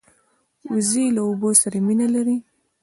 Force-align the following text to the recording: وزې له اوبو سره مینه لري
وزې 0.71 1.03
له 1.15 1.21
اوبو 1.27 1.49
سره 1.61 1.77
مینه 1.85 2.07
لري 2.15 2.37